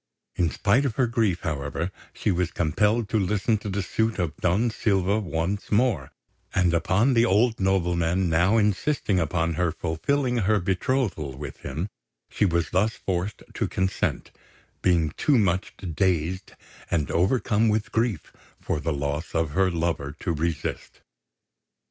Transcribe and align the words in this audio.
In 0.35 0.49
spite 0.49 0.83
of 0.83 0.95
her 0.95 1.05
grief, 1.05 1.41
however, 1.41 1.91
she 2.11 2.31
was 2.31 2.49
compelled 2.49 3.07
to 3.09 3.19
listen 3.19 3.59
to 3.59 3.69
the 3.69 3.83
suit 3.83 4.17
of 4.17 4.35
Don 4.37 4.71
Silva 4.71 5.19
once 5.19 5.71
more; 5.71 6.11
and 6.55 6.73
upon 6.73 7.13
the 7.13 7.23
old 7.25 7.59
nobleman 7.59 8.27
now 8.27 8.57
insisting 8.57 9.19
upon 9.19 9.53
her 9.53 9.71
fulfilling 9.71 10.37
her 10.37 10.59
betrothal 10.59 11.37
with 11.37 11.57
him, 11.57 11.87
she 12.31 12.45
was 12.45 12.71
thus 12.71 12.95
forced 12.95 13.43
to 13.53 13.67
consent, 13.67 14.31
being 14.81 15.11
too 15.17 15.37
much 15.37 15.73
dazed 15.77 16.53
and 16.89 17.11
overcome 17.11 17.69
with 17.69 17.91
grief 17.91 18.33
for 18.59 18.79
the 18.79 18.91
loss 18.91 19.35
of 19.35 19.51
her 19.51 19.69
lover 19.69 20.15
to 20.21 20.33
resist. 20.33 21.01